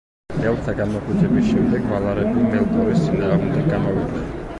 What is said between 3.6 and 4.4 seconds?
გამოვიდნენ.